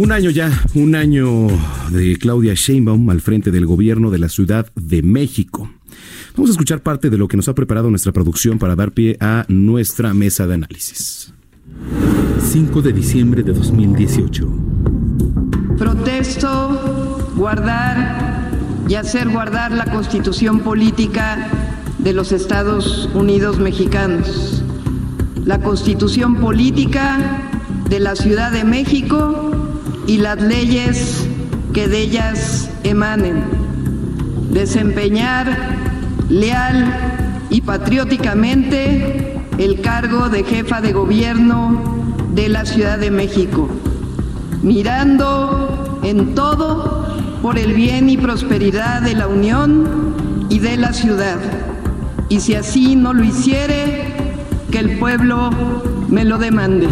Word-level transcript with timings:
Un 0.00 0.12
año 0.12 0.30
ya, 0.30 0.50
un 0.72 0.94
año 0.94 1.48
de 1.90 2.16
Claudia 2.16 2.54
Sheinbaum 2.54 3.10
al 3.10 3.20
frente 3.20 3.50
del 3.50 3.66
gobierno 3.66 4.10
de 4.10 4.16
la 4.16 4.30
Ciudad 4.30 4.66
de 4.74 5.02
México. 5.02 5.70
Vamos 6.34 6.48
a 6.48 6.52
escuchar 6.52 6.80
parte 6.80 7.10
de 7.10 7.18
lo 7.18 7.28
que 7.28 7.36
nos 7.36 7.48
ha 7.48 7.54
preparado 7.54 7.90
nuestra 7.90 8.10
producción 8.10 8.58
para 8.58 8.74
dar 8.74 8.92
pie 8.92 9.18
a 9.20 9.44
nuestra 9.48 10.14
mesa 10.14 10.46
de 10.46 10.54
análisis. 10.54 11.34
5 12.40 12.80
de 12.80 12.94
diciembre 12.94 13.42
de 13.42 13.52
2018. 13.52 14.48
Protesto 15.76 17.28
guardar 17.36 18.48
y 18.88 18.94
hacer 18.94 19.28
guardar 19.28 19.70
la 19.70 19.84
constitución 19.84 20.60
política 20.60 21.46
de 21.98 22.14
los 22.14 22.32
Estados 22.32 23.10
Unidos 23.12 23.58
mexicanos, 23.58 24.64
la 25.44 25.60
constitución 25.60 26.36
política 26.36 27.50
de 27.90 28.00
la 28.00 28.16
Ciudad 28.16 28.50
de 28.50 28.64
México 28.64 29.59
y 30.06 30.18
las 30.18 30.40
leyes 30.40 31.26
que 31.72 31.88
de 31.88 32.00
ellas 32.00 32.70
emanen. 32.84 33.44
Desempeñar 34.50 35.56
leal 36.28 37.46
y 37.50 37.60
patrióticamente 37.60 39.40
el 39.58 39.80
cargo 39.80 40.28
de 40.28 40.44
jefa 40.44 40.80
de 40.80 40.92
gobierno 40.92 41.80
de 42.34 42.48
la 42.48 42.64
Ciudad 42.64 42.98
de 42.98 43.10
México, 43.10 43.68
mirando 44.62 46.00
en 46.02 46.34
todo 46.34 47.06
por 47.42 47.58
el 47.58 47.74
bien 47.74 48.08
y 48.08 48.16
prosperidad 48.16 49.02
de 49.02 49.14
la 49.14 49.26
Unión 49.26 50.46
y 50.48 50.58
de 50.58 50.76
la 50.76 50.92
ciudad. 50.92 51.38
Y 52.28 52.40
si 52.40 52.54
así 52.54 52.96
no 52.96 53.12
lo 53.12 53.24
hiciere, 53.24 54.04
que 54.70 54.78
el 54.78 54.98
pueblo 54.98 55.50
me 56.08 56.24
lo 56.24 56.38
demande. 56.38 56.88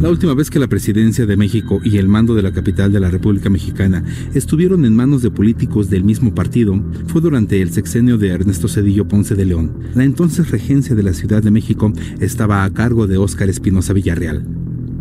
La 0.00 0.08
última 0.08 0.32
vez 0.32 0.48
que 0.48 0.58
la 0.58 0.66
presidencia 0.66 1.26
de 1.26 1.36
México 1.36 1.78
y 1.84 1.98
el 1.98 2.08
mando 2.08 2.34
de 2.34 2.40
la 2.40 2.52
capital 2.52 2.90
de 2.90 3.00
la 3.00 3.10
República 3.10 3.50
Mexicana 3.50 4.02
estuvieron 4.32 4.86
en 4.86 4.96
manos 4.96 5.20
de 5.20 5.30
políticos 5.30 5.90
del 5.90 6.04
mismo 6.04 6.34
partido 6.34 6.82
fue 7.08 7.20
durante 7.20 7.60
el 7.60 7.70
sexenio 7.70 8.16
de 8.16 8.28
Ernesto 8.28 8.66
Cedillo 8.66 9.06
Ponce 9.06 9.34
de 9.34 9.44
León. 9.44 9.74
La 9.94 10.04
entonces 10.04 10.50
regencia 10.50 10.96
de 10.96 11.02
la 11.02 11.12
Ciudad 11.12 11.42
de 11.42 11.50
México 11.50 11.92
estaba 12.18 12.64
a 12.64 12.70
cargo 12.70 13.06
de 13.06 13.18
Óscar 13.18 13.50
Espinosa 13.50 13.92
Villarreal. 13.92 14.46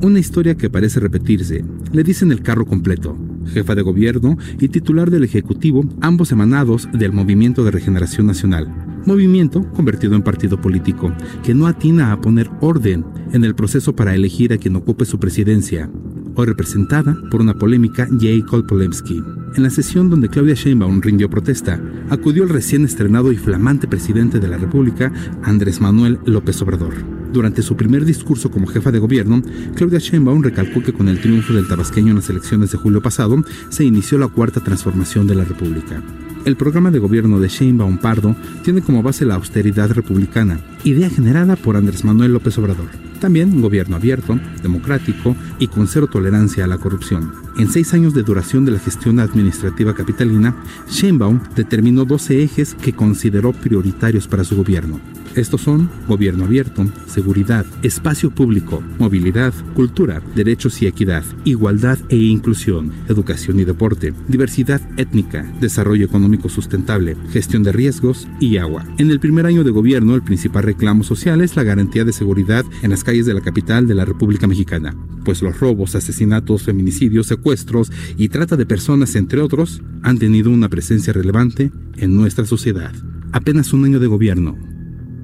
Una 0.01 0.19
historia 0.19 0.55
que 0.55 0.69
parece 0.69 0.99
repetirse. 0.99 1.63
Le 1.93 2.03
dicen 2.03 2.33
el 2.33 2.41
carro 2.41 2.65
completo, 2.65 3.17
jefa 3.53 3.75
de 3.75 3.83
gobierno 3.83 4.37
y 4.59 4.67
titular 4.67 5.11
del 5.11 5.23
Ejecutivo, 5.23 5.85
ambos 6.01 6.33
emanados 6.33 6.89
del 6.91 7.13
Movimiento 7.13 7.63
de 7.63 7.71
Regeneración 7.71 8.27
Nacional 8.27 8.88
movimiento 9.05 9.63
convertido 9.73 10.15
en 10.15 10.21
partido 10.21 10.59
político, 10.59 11.13
que 11.43 11.53
no 11.53 11.67
atina 11.67 12.11
a 12.11 12.21
poner 12.21 12.49
orden 12.61 13.05
en 13.31 13.43
el 13.43 13.55
proceso 13.55 13.95
para 13.95 14.15
elegir 14.15 14.53
a 14.53 14.57
quien 14.57 14.75
ocupe 14.75 15.05
su 15.05 15.19
presidencia, 15.19 15.89
hoy 16.35 16.45
representada 16.45 17.17
por 17.29 17.41
una 17.41 17.53
polémica 17.53 18.07
J. 18.07 18.67
Polemski. 18.67 19.23
En 19.55 19.63
la 19.63 19.69
sesión 19.69 20.09
donde 20.09 20.29
Claudia 20.29 20.53
Sheinbaum 20.53 21.01
rindió 21.01 21.29
protesta, 21.29 21.81
acudió 22.09 22.43
el 22.43 22.49
recién 22.49 22.85
estrenado 22.85 23.31
y 23.31 23.37
flamante 23.37 23.87
presidente 23.87 24.39
de 24.39 24.47
la 24.47 24.57
República, 24.57 25.11
Andrés 25.43 25.81
Manuel 25.81 26.19
López 26.25 26.61
Obrador. 26.61 26.93
Durante 27.33 27.61
su 27.61 27.75
primer 27.75 28.05
discurso 28.05 28.49
como 28.49 28.67
jefa 28.67 28.91
de 28.91 28.99
gobierno, 28.99 29.41
Claudia 29.75 29.99
Sheinbaum 29.99 30.43
recalcó 30.43 30.81
que 30.81 30.93
con 30.93 31.07
el 31.09 31.19
triunfo 31.19 31.53
del 31.53 31.67
tabasqueño 31.67 32.09
en 32.09 32.15
las 32.15 32.29
elecciones 32.29 32.71
de 32.71 32.77
julio 32.77 33.01
pasado, 33.01 33.43
se 33.69 33.83
inició 33.83 34.17
la 34.17 34.27
cuarta 34.27 34.61
transformación 34.61 35.27
de 35.27 35.35
la 35.35 35.43
República. 35.43 36.01
El 36.49 36.57
programa 36.57 36.89
de 36.89 36.97
gobierno 36.97 37.39
de 37.39 37.47
Sheinbaum 37.47 37.99
Pardo 37.99 38.35
tiene 38.63 38.81
como 38.81 39.03
base 39.03 39.23
la 39.23 39.35
austeridad 39.35 39.91
republicana, 39.91 40.59
idea 40.83 41.07
generada 41.07 41.55
por 41.55 41.77
Andrés 41.77 42.03
Manuel 42.03 42.33
López 42.33 42.57
Obrador. 42.57 42.87
También 43.19 43.61
gobierno 43.61 43.97
abierto, 43.97 44.39
democrático 44.63 45.35
y 45.59 45.67
con 45.67 45.87
cero 45.87 46.07
tolerancia 46.07 46.63
a 46.63 46.67
la 46.67 46.79
corrupción. 46.79 47.33
En 47.59 47.69
seis 47.69 47.93
años 47.93 48.15
de 48.15 48.23
duración 48.23 48.65
de 48.65 48.71
la 48.71 48.79
gestión 48.79 49.19
administrativa 49.19 49.93
capitalina, 49.93 50.55
Sheinbaum 50.89 51.39
determinó 51.55 52.03
12 52.03 52.41
ejes 52.41 52.73
que 52.73 52.93
consideró 52.93 53.53
prioritarios 53.53 54.27
para 54.27 54.43
su 54.43 54.55
gobierno. 54.55 54.99
Estos 55.35 55.61
son 55.61 55.89
gobierno 56.07 56.45
abierto, 56.45 56.85
seguridad, 57.07 57.65
espacio 57.83 58.31
público, 58.31 58.83
movilidad, 58.97 59.53
cultura, 59.75 60.21
derechos 60.35 60.81
y 60.81 60.87
equidad, 60.87 61.23
igualdad 61.45 61.99
e 62.09 62.17
inclusión, 62.17 62.91
educación 63.07 63.59
y 63.59 63.65
deporte, 63.65 64.13
diversidad 64.27 64.81
étnica, 64.97 65.43
desarrollo 65.61 66.05
económico 66.05 66.49
sustentable, 66.49 67.15
gestión 67.31 67.63
de 67.63 67.71
riesgos 67.71 68.27
y 68.39 68.57
agua. 68.57 68.85
En 68.97 69.11
el 69.11 69.19
primer 69.19 69.45
año 69.45 69.63
de 69.63 69.71
gobierno, 69.71 70.15
el 70.15 70.23
principal 70.23 70.63
reclamo 70.63 71.03
social 71.03 71.41
es 71.41 71.55
la 71.55 71.63
garantía 71.63 72.05
de 72.05 72.13
seguridad 72.13 72.65
en 72.81 72.89
las 72.89 73.03
calles 73.03 73.25
de 73.25 73.33
la 73.33 73.41
capital 73.41 73.87
de 73.87 73.95
la 73.95 74.05
República 74.05 74.47
Mexicana, 74.47 74.95
pues 75.23 75.41
los 75.41 75.59
robos, 75.59 75.95
asesinatos, 75.95 76.63
feminicidios, 76.63 77.27
secuestros 77.27 77.91
y 78.17 78.29
trata 78.29 78.57
de 78.57 78.65
personas, 78.65 79.15
entre 79.15 79.41
otros, 79.41 79.81
han 80.01 80.17
tenido 80.17 80.49
una 80.49 80.69
presencia 80.69 81.13
relevante 81.13 81.71
en 81.97 82.15
nuestra 82.15 82.45
sociedad. 82.45 82.93
Apenas 83.31 83.73
un 83.73 83.85
año 83.85 83.99
de 83.99 84.07
gobierno, 84.07 84.57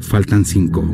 Faltan 0.07 0.45
cinco. 0.45 0.87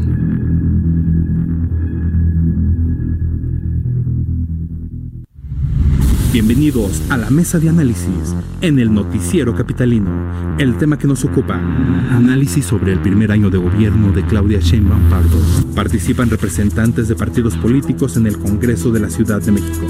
Bienvenidos 6.31 7.01
a 7.09 7.17
la 7.17 7.29
mesa 7.29 7.59
de 7.59 7.67
análisis 7.67 8.33
en 8.61 8.79
el 8.79 8.93
noticiero 8.93 9.53
capitalino. 9.53 10.09
El 10.57 10.77
tema 10.77 10.97
que 10.97 11.07
nos 11.07 11.25
ocupa, 11.25 11.55
análisis 11.55 12.65
sobre 12.65 12.93
el 12.93 12.99
primer 12.99 13.33
año 13.33 13.49
de 13.49 13.57
gobierno 13.57 14.13
de 14.13 14.25
Claudia 14.25 14.59
Sheinbaum 14.59 15.09
Pardo. 15.09 15.37
Participan 15.75 16.29
representantes 16.29 17.09
de 17.09 17.15
partidos 17.15 17.57
políticos 17.57 18.15
en 18.15 18.27
el 18.27 18.37
Congreso 18.37 18.91
de 18.91 19.01
la 19.01 19.09
Ciudad 19.09 19.41
de 19.41 19.51
México. 19.51 19.87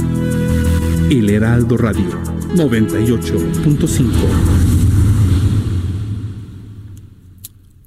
El 1.11 1.29
Heraldo 1.29 1.77
Radio 1.77 2.09
98.5. 2.55 4.80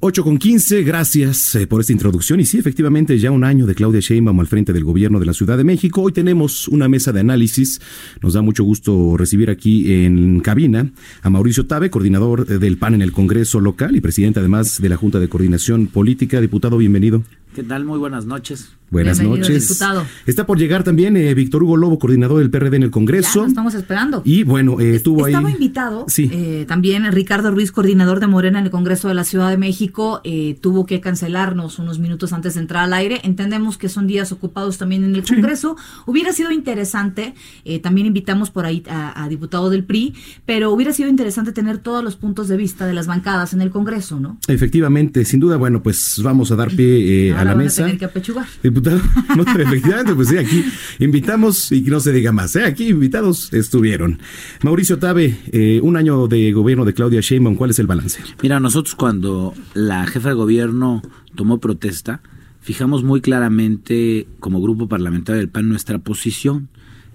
8 0.06 0.22
con 0.22 0.36
15, 0.36 0.82
gracias 0.82 1.54
eh, 1.54 1.66
por 1.66 1.80
esta 1.80 1.94
introducción. 1.94 2.38
Y 2.38 2.44
sí, 2.44 2.58
efectivamente, 2.58 3.18
ya 3.18 3.30
un 3.30 3.42
año 3.42 3.64
de 3.64 3.74
Claudia 3.74 4.02
Sheinbaum 4.02 4.38
al 4.38 4.46
frente 4.46 4.74
del 4.74 4.84
gobierno 4.84 5.18
de 5.18 5.24
la 5.24 5.32
Ciudad 5.32 5.56
de 5.56 5.64
México. 5.64 6.02
Hoy 6.02 6.12
tenemos 6.12 6.68
una 6.68 6.88
mesa 6.88 7.10
de 7.10 7.20
análisis. 7.20 7.80
Nos 8.20 8.34
da 8.34 8.42
mucho 8.42 8.64
gusto 8.64 9.16
recibir 9.16 9.48
aquí 9.48 10.04
en 10.04 10.40
cabina 10.40 10.90
a 11.22 11.30
Mauricio 11.30 11.64
Tabe, 11.64 11.88
coordinador 11.88 12.44
del 12.44 12.76
PAN 12.76 12.96
en 12.96 13.00
el 13.00 13.12
Congreso 13.12 13.60
local 13.60 13.96
y 13.96 14.02
presidente 14.02 14.40
además 14.40 14.78
de 14.78 14.90
la 14.90 14.96
Junta 14.96 15.20
de 15.20 15.28
Coordinación 15.30 15.86
Política. 15.86 16.38
Diputado, 16.42 16.76
bienvenido. 16.76 17.24
¿Qué 17.54 17.62
tal? 17.62 17.84
Muy 17.84 18.00
buenas 18.00 18.26
noches. 18.26 18.74
Buenas 18.90 19.20
noches. 19.20 19.68
Diputado. 19.68 20.06
Está 20.24 20.46
por 20.46 20.58
llegar 20.58 20.84
también 20.84 21.16
eh, 21.16 21.34
Víctor 21.34 21.64
Hugo 21.64 21.76
Lobo, 21.76 21.98
coordinador 21.98 22.38
del 22.38 22.50
PRD 22.50 22.76
en 22.76 22.82
el 22.84 22.90
Congreso. 22.90 23.42
Ya 23.42 23.48
estamos 23.48 23.74
esperando. 23.74 24.22
Y 24.24 24.44
bueno, 24.44 24.78
eh, 24.78 24.94
estuvo 24.94 25.24
ahí. 25.24 25.32
Estaba 25.32 25.50
invitado 25.50 26.04
sí. 26.06 26.30
Eh, 26.32 26.64
también 26.68 27.10
Ricardo 27.10 27.50
Ruiz, 27.50 27.72
coordinador 27.72 28.20
de 28.20 28.28
Morena 28.28 28.60
en 28.60 28.66
el 28.66 28.70
Congreso 28.70 29.08
de 29.08 29.14
la 29.14 29.24
Ciudad 29.24 29.50
de 29.50 29.56
México. 29.56 30.22
tuvo 30.60 30.86
que 30.86 31.00
cancelarnos 31.00 31.78
unos 31.78 31.98
minutos 31.98 32.32
antes 32.32 32.54
de 32.54 32.60
entrar 32.60 32.84
al 32.84 32.92
aire. 32.92 33.20
Entendemos 33.24 33.78
que 33.78 33.88
son 33.88 34.06
días 34.06 34.30
ocupados 34.30 34.78
también 34.78 35.02
en 35.02 35.14
el 35.14 35.24
Congreso. 35.24 35.76
Hubiera 36.06 36.32
sido 36.32 36.52
interesante, 36.52 37.34
también 37.82 38.06
invitamos 38.06 38.50
por 38.50 38.64
ahí 38.66 38.82
a, 38.88 39.24
a, 39.24 39.28
diputado 39.28 39.70
del 39.70 39.84
PRI, 39.84 40.14
pero 40.46 40.70
hubiera 40.70 40.92
sido 40.92 41.08
interesante 41.08 41.52
tener 41.52 41.78
todos 41.78 42.04
los 42.04 42.16
puntos 42.16 42.48
de 42.48 42.56
vista 42.56 42.86
de 42.86 42.92
las 42.92 43.06
bancadas 43.06 43.54
en 43.54 43.60
el 43.60 43.70
Congreso, 43.70 44.20
¿no? 44.20 44.38
Efectivamente, 44.46 45.24
sin 45.24 45.40
duda, 45.40 45.56
bueno, 45.56 45.82
pues 45.82 46.20
vamos 46.22 46.52
a 46.52 46.56
dar 46.56 46.70
pie 46.70 47.32
a 47.34 47.43
la 47.44 47.54
mesa. 47.54 47.82
A 47.82 47.86
tener 47.86 47.98
que 47.98 48.04
apechugar. 48.04 48.46
Diputado, 48.62 49.00
no, 49.36 49.42
efectivamente, 49.60 50.14
pues 50.14 50.28
sí, 50.28 50.38
aquí 50.38 50.64
invitamos 50.98 51.72
y 51.72 51.82
que 51.82 51.90
no 51.90 52.00
se 52.00 52.12
diga 52.12 52.32
más. 52.32 52.54
¿eh? 52.56 52.64
Aquí 52.64 52.88
invitados 52.88 53.52
estuvieron. 53.52 54.18
Mauricio 54.62 54.98
Tabe, 54.98 55.36
eh, 55.52 55.80
un 55.82 55.96
año 55.96 56.26
de 56.26 56.52
gobierno 56.52 56.84
de 56.84 56.94
Claudia 56.94 57.20
Sheinbaum, 57.20 57.56
¿cuál 57.56 57.70
es 57.70 57.78
el 57.78 57.86
balance? 57.86 58.20
Mira, 58.42 58.60
nosotros 58.60 58.94
cuando 58.94 59.54
la 59.74 60.06
jefa 60.06 60.30
de 60.30 60.34
gobierno 60.34 61.02
tomó 61.34 61.58
protesta, 61.58 62.22
fijamos 62.60 63.04
muy 63.04 63.20
claramente 63.20 64.26
como 64.40 64.62
grupo 64.62 64.88
parlamentario 64.88 65.38
del 65.38 65.50
PAN 65.50 65.68
nuestra 65.68 65.98
posición, 65.98 66.68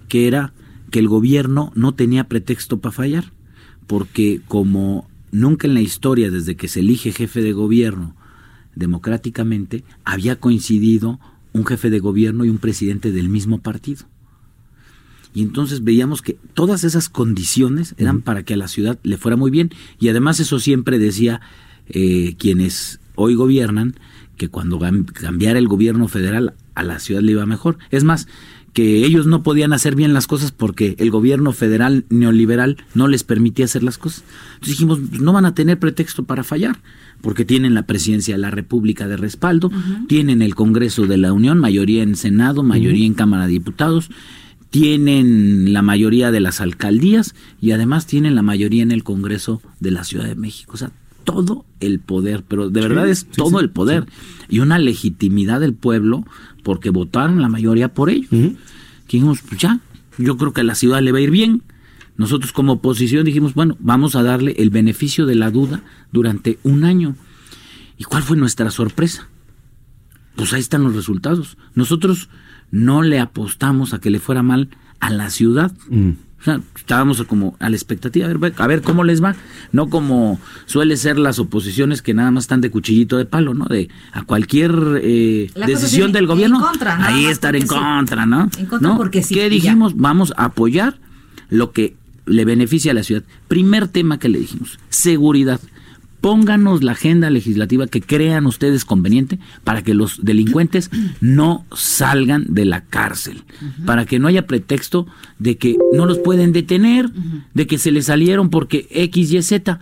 que 0.08 0.28
era 0.28 0.52
que 0.90 0.98
el 0.98 1.08
gobierno 1.08 1.72
no 1.74 1.94
tenía 1.94 2.24
pretexto 2.24 2.80
para 2.80 2.92
fallar, 2.92 3.32
porque 3.86 4.40
como 4.46 5.08
nunca 5.32 5.66
en 5.66 5.74
la 5.74 5.80
historia, 5.80 6.30
desde 6.30 6.56
que 6.56 6.68
se 6.68 6.80
elige 6.80 7.12
jefe 7.12 7.42
de 7.42 7.52
gobierno, 7.52 8.14
democráticamente 8.74 9.84
había 10.04 10.36
coincidido 10.36 11.20
un 11.52 11.66
jefe 11.66 11.90
de 11.90 11.98
gobierno 11.98 12.44
y 12.44 12.50
un 12.50 12.58
presidente 12.58 13.12
del 13.12 13.28
mismo 13.28 13.60
partido. 13.60 14.06
Y 15.32 15.42
entonces 15.42 15.84
veíamos 15.84 16.22
que 16.22 16.38
todas 16.54 16.84
esas 16.84 17.08
condiciones 17.08 17.94
eran 17.98 18.20
para 18.20 18.42
que 18.42 18.54
a 18.54 18.56
la 18.56 18.68
ciudad 18.68 18.98
le 19.02 19.16
fuera 19.16 19.36
muy 19.36 19.50
bien. 19.50 19.70
Y 19.98 20.08
además 20.08 20.40
eso 20.40 20.58
siempre 20.58 20.98
decía 20.98 21.40
eh, 21.88 22.34
quienes 22.38 23.00
hoy 23.14 23.34
gobiernan, 23.34 23.94
que 24.36 24.48
cuando 24.48 24.80
cambiara 25.12 25.58
el 25.58 25.68
gobierno 25.68 26.08
federal 26.08 26.54
a 26.74 26.82
la 26.82 26.98
ciudad 26.98 27.20
le 27.20 27.32
iba 27.32 27.46
mejor. 27.46 27.78
Es 27.90 28.04
más, 28.04 28.26
que 28.72 29.04
ellos 29.04 29.26
no 29.26 29.42
podían 29.42 29.72
hacer 29.72 29.96
bien 29.96 30.12
las 30.12 30.26
cosas 30.26 30.52
porque 30.52 30.94
el 30.98 31.10
gobierno 31.10 31.52
federal 31.52 32.04
neoliberal 32.08 32.76
no 32.94 33.08
les 33.08 33.24
permitía 33.24 33.64
hacer 33.64 33.82
las 33.82 33.98
cosas. 33.98 34.24
Entonces 34.54 34.76
dijimos, 34.76 35.00
pues, 35.08 35.20
no 35.20 35.32
van 35.32 35.44
a 35.44 35.54
tener 35.54 35.78
pretexto 35.78 36.24
para 36.24 36.44
fallar, 36.44 36.80
porque 37.20 37.44
tienen 37.44 37.74
la 37.74 37.86
presidencia 37.86 38.34
de 38.34 38.40
la 38.40 38.50
República 38.50 39.08
de 39.08 39.16
respaldo, 39.16 39.70
tienen 40.08 40.42
el 40.42 40.54
Congreso 40.54 41.06
de 41.06 41.16
la 41.16 41.32
Unión, 41.32 41.58
mayoría 41.58 42.02
en 42.02 42.16
Senado, 42.16 42.62
mayoría 42.62 43.06
en 43.06 43.14
Cámara 43.14 43.46
de 43.46 43.52
Diputados, 43.52 44.10
tienen 44.70 45.72
la 45.72 45.82
mayoría 45.82 46.30
de 46.30 46.40
las 46.40 46.60
alcaldías 46.60 47.34
y 47.60 47.72
además 47.72 48.06
tienen 48.06 48.36
la 48.36 48.42
mayoría 48.42 48.84
en 48.84 48.92
el 48.92 49.02
Congreso 49.02 49.60
de 49.80 49.90
la 49.90 50.04
Ciudad 50.04 50.26
de 50.26 50.36
México. 50.36 50.72
O 50.74 50.76
sea, 50.76 50.92
todo 51.24 51.64
el 51.80 52.00
poder, 52.00 52.44
pero 52.46 52.70
de 52.70 52.80
verdad 52.80 53.08
es 53.08 53.26
todo 53.26 53.60
el 53.60 53.70
poder 53.70 54.06
y 54.48 54.60
una 54.60 54.78
legitimidad 54.78 55.60
del 55.60 55.74
pueblo 55.74 56.24
porque 56.62 56.90
votaron 56.90 57.40
la 57.40 57.48
mayoría 57.48 57.94
por 57.94 58.10
ellos. 58.10 58.30
dijimos, 59.10 59.40
pues 59.48 59.60
ya, 59.60 59.80
yo 60.18 60.36
creo 60.36 60.52
que 60.52 60.60
a 60.60 60.64
la 60.64 60.74
ciudad 60.74 61.00
le 61.00 61.12
va 61.12 61.18
a 61.18 61.22
ir 61.22 61.30
bien. 61.30 61.62
Nosotros 62.16 62.52
como 62.52 62.74
oposición 62.74 63.24
dijimos, 63.24 63.54
bueno, 63.54 63.76
vamos 63.80 64.14
a 64.14 64.22
darle 64.22 64.54
el 64.58 64.70
beneficio 64.70 65.24
de 65.26 65.36
la 65.36 65.50
duda 65.50 65.82
durante 66.12 66.58
un 66.62 66.84
año. 66.84 67.16
¿Y 67.96 68.04
cuál 68.04 68.22
fue 68.22 68.36
nuestra 68.36 68.70
sorpresa? 68.70 69.28
Pues 70.36 70.52
ahí 70.52 70.60
están 70.60 70.82
los 70.82 70.94
resultados. 70.94 71.56
Nosotros 71.74 72.28
no 72.70 73.02
le 73.02 73.20
apostamos 73.20 73.94
a 73.94 74.00
que 74.00 74.10
le 74.10 74.20
fuera 74.20 74.42
mal 74.42 74.68
a 75.00 75.10
la 75.10 75.30
ciudad. 75.30 75.72
O 76.40 76.42
sea, 76.42 76.60
estábamos 76.74 77.22
como 77.24 77.54
a 77.60 77.68
la 77.68 77.76
expectativa, 77.76 78.26
a 78.26 78.32
ver, 78.32 78.54
a 78.56 78.66
ver 78.66 78.80
cómo 78.80 79.04
les 79.04 79.22
va, 79.22 79.36
no 79.72 79.90
como 79.90 80.40
suele 80.64 80.96
ser 80.96 81.18
las 81.18 81.38
oposiciones 81.38 82.00
que 82.00 82.14
nada 82.14 82.30
más 82.30 82.44
están 82.44 82.62
de 82.62 82.70
cuchillito 82.70 83.18
de 83.18 83.26
palo, 83.26 83.52
¿no? 83.52 83.66
De 83.66 83.90
a 84.12 84.22
cualquier 84.22 85.00
eh, 85.02 85.50
decisión 85.66 86.12
del 86.12 86.26
gobierno, 86.26 86.66
ahí 87.00 87.26
estar 87.26 87.54
en 87.56 87.66
contra, 87.66 88.24
¿no? 88.24 88.48
En 88.58 88.66
contra 88.66 88.96
porque 88.96 89.22
sí. 89.22 89.34
¿Qué 89.34 89.50
dijimos? 89.50 89.96
Vamos 89.96 90.32
a 90.36 90.46
apoyar 90.46 90.98
lo 91.50 91.72
que 91.72 91.94
le 92.24 92.46
beneficia 92.46 92.92
a 92.92 92.94
la 92.94 93.02
ciudad. 93.02 93.22
Primer 93.48 93.88
tema 93.88 94.18
que 94.18 94.30
le 94.30 94.38
dijimos, 94.38 94.78
seguridad 94.88 95.60
pónganos 96.20 96.82
la 96.82 96.92
agenda 96.92 97.30
legislativa 97.30 97.86
que 97.86 98.00
crean 98.00 98.46
ustedes 98.46 98.84
conveniente 98.84 99.38
para 99.64 99.82
que 99.82 99.94
los 99.94 100.24
delincuentes 100.24 100.90
no 101.20 101.64
salgan 101.74 102.46
de 102.48 102.64
la 102.64 102.84
cárcel, 102.84 103.44
para 103.86 104.04
que 104.06 104.18
no 104.18 104.28
haya 104.28 104.46
pretexto 104.46 105.06
de 105.38 105.56
que 105.56 105.76
no 105.92 106.06
los 106.06 106.18
pueden 106.18 106.52
detener, 106.52 107.10
de 107.54 107.66
que 107.66 107.78
se 107.78 107.90
les 107.90 108.06
salieron 108.06 108.50
porque 108.50 108.86
X, 108.90 109.32
Y, 109.32 109.42
Z. 109.42 109.80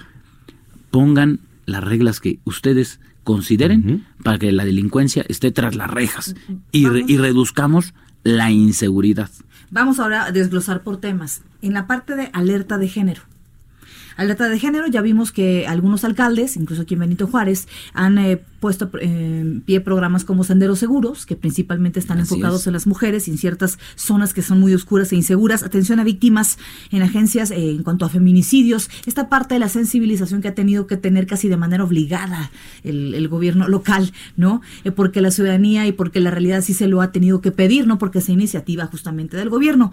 Pongan 0.90 1.40
las 1.66 1.84
reglas 1.84 2.20
que 2.20 2.38
ustedes 2.44 3.00
consideren 3.24 4.06
para 4.22 4.38
que 4.38 4.52
la 4.52 4.64
delincuencia 4.64 5.24
esté 5.28 5.50
tras 5.50 5.76
las 5.76 5.90
rejas 5.90 6.34
y, 6.72 6.86
y 6.86 7.18
reduzcamos 7.18 7.92
la 8.24 8.50
inseguridad. 8.50 9.30
Vamos 9.70 9.98
ahora 9.98 10.24
a 10.24 10.32
desglosar 10.32 10.82
por 10.82 10.96
temas. 10.96 11.42
En 11.60 11.74
la 11.74 11.86
parte 11.86 12.16
de 12.16 12.30
alerta 12.32 12.78
de 12.78 12.88
género, 12.88 13.22
Alerta 14.18 14.48
de 14.48 14.58
género, 14.58 14.88
ya 14.88 15.00
vimos 15.00 15.30
que 15.30 15.68
algunos 15.68 16.02
alcaldes, 16.02 16.56
incluso 16.56 16.82
aquí 16.82 16.94
en 16.94 17.00
Benito 17.00 17.28
Juárez, 17.28 17.68
han 17.94 18.18
eh, 18.18 18.42
puesto 18.58 18.90
en 19.00 19.60
pie 19.60 19.80
programas 19.80 20.24
como 20.24 20.42
Senderos 20.42 20.80
Seguros, 20.80 21.24
que 21.24 21.36
principalmente 21.36 22.00
están 22.00 22.18
enfocados 22.18 22.66
en 22.66 22.72
las 22.72 22.88
mujeres 22.88 23.28
y 23.28 23.30
en 23.30 23.38
ciertas 23.38 23.78
zonas 23.94 24.34
que 24.34 24.42
son 24.42 24.58
muy 24.58 24.74
oscuras 24.74 25.12
e 25.12 25.14
inseguras. 25.14 25.62
Atención 25.62 26.00
a 26.00 26.04
víctimas 26.04 26.58
en 26.90 27.02
agencias 27.02 27.52
eh, 27.52 27.70
en 27.70 27.84
cuanto 27.84 28.06
a 28.06 28.08
feminicidios. 28.08 28.90
Esta 29.06 29.28
parte 29.28 29.54
de 29.54 29.60
la 29.60 29.68
sensibilización 29.68 30.42
que 30.42 30.48
ha 30.48 30.54
tenido 30.56 30.88
que 30.88 30.96
tener 30.96 31.28
casi 31.28 31.48
de 31.48 31.56
manera 31.56 31.84
obligada 31.84 32.50
el, 32.82 33.28
gobierno 33.28 33.68
local, 33.68 34.12
¿no? 34.36 34.62
Eh, 34.82 34.90
porque 34.90 35.20
la 35.20 35.30
ciudadanía 35.30 35.86
y 35.86 35.92
porque 35.92 36.18
la 36.18 36.32
realidad 36.32 36.62
sí 36.62 36.74
se 36.74 36.88
lo 36.88 37.02
ha 37.02 37.12
tenido 37.12 37.40
que 37.40 37.52
pedir, 37.52 37.86
¿no? 37.86 37.98
Porque 37.98 38.18
es 38.18 38.28
iniciativa 38.28 38.86
justamente 38.86 39.36
del 39.36 39.48
gobierno. 39.48 39.92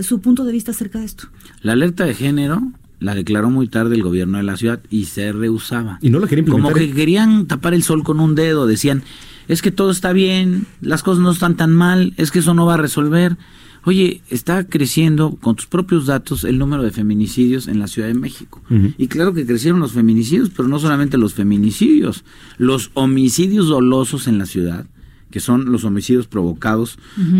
su 0.00 0.20
punto 0.20 0.42
de 0.42 0.50
vista 0.50 0.72
acerca 0.72 0.98
de 0.98 1.04
esto. 1.04 1.28
La 1.60 1.74
alerta 1.74 2.04
de 2.04 2.14
género 2.14 2.72
la 3.02 3.14
declaró 3.14 3.50
muy 3.50 3.68
tarde 3.68 3.96
el 3.96 4.02
gobierno 4.02 4.38
de 4.38 4.44
la 4.44 4.56
ciudad 4.56 4.80
y 4.90 5.06
se 5.06 5.32
rehusaba. 5.32 5.98
Y 6.00 6.10
no 6.10 6.18
la 6.20 6.26
querían 6.26 6.46
Como 6.46 6.72
que 6.72 6.90
querían 6.92 7.46
tapar 7.46 7.74
el 7.74 7.82
sol 7.82 8.04
con 8.04 8.20
un 8.20 8.34
dedo, 8.34 8.66
decían, 8.66 9.02
es 9.48 9.60
que 9.60 9.70
todo 9.70 9.90
está 9.90 10.12
bien, 10.12 10.66
las 10.80 11.02
cosas 11.02 11.22
no 11.22 11.30
están 11.30 11.56
tan 11.56 11.74
mal, 11.74 12.14
es 12.16 12.30
que 12.30 12.38
eso 12.38 12.54
no 12.54 12.64
va 12.64 12.74
a 12.74 12.78
resolver. 12.78 13.36
Oye, 13.84 14.22
está 14.30 14.64
creciendo 14.64 15.36
con 15.40 15.56
tus 15.56 15.66
propios 15.66 16.06
datos 16.06 16.44
el 16.44 16.58
número 16.58 16.84
de 16.84 16.92
feminicidios 16.92 17.66
en 17.66 17.80
la 17.80 17.88
Ciudad 17.88 18.06
de 18.06 18.14
México. 18.14 18.62
Y 18.96 19.08
claro 19.08 19.34
que 19.34 19.44
crecieron 19.44 19.80
los 19.80 19.92
feminicidios, 19.92 20.50
pero 20.50 20.68
no 20.68 20.78
solamente 20.78 21.18
los 21.18 21.34
feminicidios, 21.34 22.24
los 22.58 22.92
homicidios 22.94 23.66
dolosos 23.66 24.28
en 24.28 24.38
la 24.38 24.46
ciudad 24.46 24.86
que 25.32 25.40
son 25.40 25.72
los 25.72 25.84
homicidios 25.84 26.28
provocados 26.28 26.98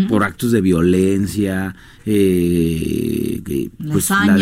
por 0.09 0.25
actos 0.25 0.51
de 0.51 0.59
violencia, 0.59 1.75
eh, 2.05 3.41
pues, 3.91 4.09
la, 4.09 4.35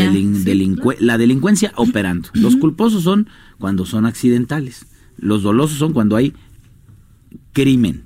la, 1.00 1.18
delincuencia 1.20 1.72
operando. 1.76 2.30
Los 2.34 2.56
culposos 2.56 3.04
son 3.04 3.28
cuando 3.60 3.86
son 3.86 4.08
accidentales, 4.08 4.88
los 5.18 5.44
dolosos 5.44 5.78
son 5.78 5.94
cuando 5.94 6.16
hay 6.16 6.34
crimen, 7.54 8.06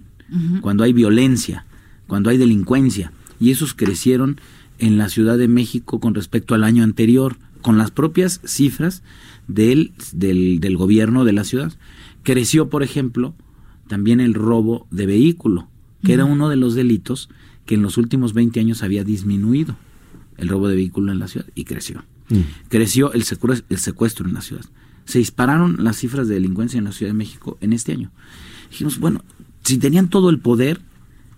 cuando 0.59 0.83
hay 0.83 0.91
violencia, 0.91 1.65
cuando 2.07 2.29
hay 2.29 2.37
delincuencia. 2.37 3.13
Y 3.39 3.51
esos 3.51 3.73
crecieron 3.73 4.41
en 4.79 4.97
la 4.97 5.07
Ciudad 5.07 5.37
de 5.37 5.47
México 5.47 5.99
con 5.99 6.15
respecto 6.15 6.55
al 6.55 6.63
año 6.63 6.83
anterior, 6.83 7.37
con 7.61 7.77
las 7.77 7.91
propias 7.91 8.41
cifras 8.43 9.03
del, 9.47 9.93
del, 10.11 10.59
del 10.59 10.75
gobierno 10.75 11.23
de 11.23 11.33
la 11.33 11.43
ciudad. 11.43 11.71
Creció, 12.23 12.69
por 12.69 12.81
ejemplo, 12.83 13.35
también 13.87 14.19
el 14.19 14.33
robo 14.33 14.87
de 14.91 15.05
vehículo, 15.05 15.67
que 16.03 16.13
era 16.13 16.25
uno 16.25 16.49
de 16.49 16.55
los 16.55 16.75
delitos 16.75 17.29
que 17.65 17.75
en 17.75 17.81
los 17.81 17.97
últimos 17.97 18.33
20 18.33 18.59
años 18.59 18.83
había 18.83 19.03
disminuido 19.03 19.75
el 20.37 20.49
robo 20.49 20.67
de 20.67 20.75
vehículo 20.75 21.11
en 21.11 21.19
la 21.19 21.27
ciudad 21.27 21.47
y 21.55 21.65
creció. 21.65 22.03
Creció 22.69 23.13
el 23.13 23.23
secuestro, 23.23 23.65
el 23.69 23.77
secuestro 23.77 24.27
en 24.27 24.33
la 24.33 24.41
ciudad. 24.41 24.65
Se 25.05 25.19
dispararon 25.19 25.83
las 25.83 25.97
cifras 25.97 26.27
de 26.27 26.33
delincuencia 26.35 26.79
en 26.79 26.85
la 26.85 26.91
Ciudad 26.91 27.11
de 27.11 27.17
México 27.17 27.57
en 27.61 27.73
este 27.73 27.91
año. 27.91 28.11
Dijimos, 28.71 28.99
bueno, 28.99 29.23
si 29.63 29.77
tenían 29.77 30.09
todo 30.09 30.31
el 30.31 30.39
poder, 30.39 30.81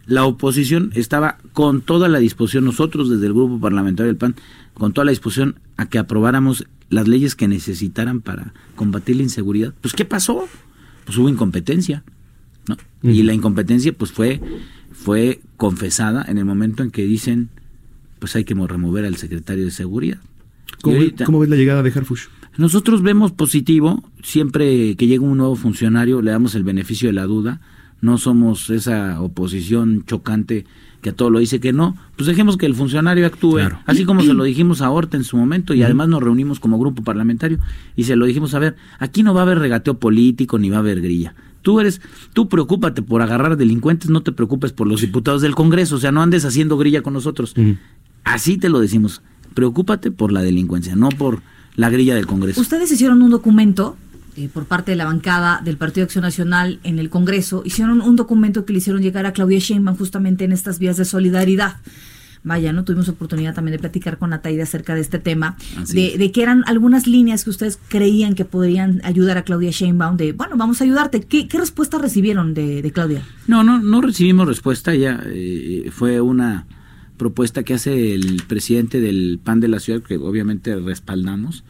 la 0.06 0.26
oposición 0.26 0.92
estaba 0.96 1.38
con 1.52 1.82
toda 1.82 2.08
la 2.08 2.20
disposición, 2.20 2.64
nosotros 2.64 3.10
desde 3.10 3.28
el 3.28 3.34
grupo 3.34 3.60
parlamentario 3.60 4.08
del 4.08 4.18
PAN, 4.18 4.36
con 4.74 4.94
toda 4.94 5.04
la 5.04 5.12
disposición 5.12 5.60
a 5.75 5.88
que 5.88 6.00
aprobáramos 6.00 6.66
las 6.89 7.10
leyes 7.10 7.36
que 7.36 7.50
necesitaran 7.50 8.22
para 8.22 8.54
combatir 8.75 9.18
la 9.18 9.24
inseguridad. 9.24 9.74
Pues 9.82 9.94
¿qué 9.94 10.06
pasó? 10.06 10.48
Pues 11.06 11.18
hubo 11.18 11.27
incompetencia. 11.27 12.04
Y 13.03 13.24
la 13.24 13.33
incompetencia 13.33 13.93
pues 13.93 14.12
fue, 14.12 14.41
fue 14.91 15.39
confesada 15.55 16.25
en 16.27 16.38
el 16.38 16.45
momento 16.45 16.83
en 16.83 16.91
que 16.91 17.05
dicen 17.05 17.50
pues 18.19 18.36
hay 18.36 18.43
que 18.43 18.53
remover 18.53 19.05
al 19.05 19.15
secretario 19.15 19.65
de 19.65 19.71
seguridad. 19.71 20.19
¿Cómo, 20.81 21.39
ves 21.39 21.50
la 21.50 21.55
llegada 21.55 21.83
de 21.83 21.91
Harfush? 21.91 22.25
Nosotros 22.57 23.01
vemos 23.01 23.31
positivo, 23.31 24.03
siempre 24.24 24.95
que 24.95 25.07
llega 25.07 25.24
un 25.24 25.38
nuevo 25.38 25.55
funcionario 25.55 26.21
le 26.21 26.31
damos 26.31 26.55
el 26.55 26.63
beneficio 26.63 27.09
de 27.09 27.13
la 27.13 27.25
duda, 27.25 27.62
no 28.01 28.17
somos 28.17 28.69
esa 28.69 29.21
oposición 29.21 30.03
chocante 30.05 30.65
que 31.01 31.12
a 31.12 31.13
todo 31.13 31.29
lo 31.29 31.39
dice 31.39 31.59
que 31.59 31.74
no, 31.74 31.95
pues 32.15 32.27
dejemos 32.27 32.57
que 32.57 32.65
el 32.65 32.74
funcionario 32.74 33.27
actúe, 33.27 33.59
así 33.86 34.05
como 34.05 34.21
se 34.21 34.33
lo 34.33 34.43
dijimos 34.43 34.81
a 34.81 34.89
Horta 34.89 35.17
en 35.17 35.24
su 35.24 35.38
momento 35.38 35.74
y 35.74 35.83
además 35.83 36.07
nos 36.09 36.21
reunimos 36.24 36.59
como 36.59 36.79
grupo 36.79 37.03
parlamentario 37.03 37.59
y 37.95 38.03
se 38.03 38.15
lo 38.15 38.25
dijimos, 38.25 38.53
a 38.55 38.59
ver, 38.59 38.75
aquí 38.97 39.21
no 39.21 39.33
va 39.33 39.41
a 39.41 39.43
haber 39.43 39.59
regateo 39.59 40.00
político 40.00 40.57
ni 40.57 40.69
va 40.69 40.77
a 40.77 40.79
haber 40.79 41.01
grilla. 41.01 41.36
Tú 41.67 41.81
eres, 41.81 42.00
tú 42.31 42.47
preocúpate 42.47 43.01
por 43.01 43.21
agarrar 43.21 43.57
delincuentes, 43.57 44.09
no 44.09 44.24
te 44.24 44.31
preocupes 44.31 44.71
por 44.71 44.88
los 44.88 45.01
diputados 45.01 45.41
del 45.41 45.53
Congreso, 45.53 45.97
o 45.97 46.00
sea, 46.00 46.13
no 46.13 46.21
andes 46.21 46.45
haciendo 46.45 46.77
grilla 46.77 47.01
con 47.01 47.12
nosotros. 47.12 47.53
Así 48.24 48.55
te 48.55 48.69
lo 48.69 48.79
decimos. 48.79 49.21
Preocúpate 49.53 50.09
por 50.09 50.31
la 50.31 50.41
delincuencia, 50.41 50.95
no 50.95 51.09
por 51.09 51.41
la 51.75 51.89
grilla 51.89 52.15
del 52.15 52.25
Congreso. 52.25 52.62
Ustedes 52.62 52.89
hicieron 52.89 53.21
un 53.21 53.31
documento 53.31 53.97
eh, 54.38 54.47
por 54.47 54.63
parte 54.63 54.91
de 54.91 54.95
la 54.95 55.03
bancada 55.03 55.59
del 55.62 55.75
Partido 55.75 56.05
Acción 56.05 56.21
Nacional 56.21 56.79
en 56.83 57.00
el 57.00 57.09
Congreso, 57.09 57.63
hicieron 57.65 58.00
un 58.00 58.15
documento 58.15 58.63
que 58.63 58.71
le 58.71 58.79
hicieron 58.79 59.01
llegar 59.01 59.25
a 59.25 59.33
Claudia 59.33 59.59
Sheinbaum 59.59 59.97
justamente 59.97 60.45
en 60.45 60.53
estas 60.53 60.79
vías 60.79 60.95
de 60.95 61.03
solidaridad 61.03 61.81
vaya, 62.48 62.74
¿no? 62.74 62.84
Tuvimos 62.84 63.10
oportunidad 63.10 63.54
también 63.54 63.74
de 63.74 63.80
platicar 63.80 64.18
con 64.18 64.32
Natalia 64.32 64.63
acerca 64.63 64.96
de 64.96 65.01
este 65.01 65.20
tema, 65.20 65.58
de, 65.94 66.18
de, 66.18 66.32
que 66.32 66.42
eran 66.42 66.63
algunas 66.66 67.06
líneas 67.06 67.44
que 67.44 67.50
ustedes 67.50 67.80
creían 67.88 68.34
que 68.34 68.46
podrían 68.46 69.01
ayudar 69.04 69.38
a 69.38 69.44
Claudia 69.44 69.72
Sheinbaum, 69.72 70.18
de, 70.18 70.32
bueno, 70.32 70.58
vamos 70.58 70.82
a 70.82 70.86
ayudarte. 70.86 71.22
¿Qué, 71.22 71.48
qué 71.48 71.58
respuesta 71.60 71.98
recibieron 71.98 72.54
de, 72.54 72.89
Claudia? 72.94 73.24
No, 73.48 73.63
no, 73.63 73.80
no 73.80 74.01
recibimos 74.01 74.48
respuesta, 74.48 74.96
ya 74.96 75.22
eh, 75.25 75.89
fue 75.92 76.22
una 76.22 76.66
propuesta 77.18 77.63
que 77.63 77.74
hace 77.74 78.13
el 78.13 78.44
presidente 78.48 79.01
del 79.01 79.39
PAN 79.44 79.60
de 79.60 79.68
la 79.68 79.80
ciudad, 79.80 80.01
que 80.01 80.18
obviamente 80.18 80.75
respaldamos, 80.75 81.63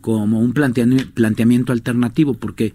como 0.00 0.40
un 0.40 0.52
planteamiento 0.52 1.72
alternativo, 1.72 2.34
porque 2.34 2.72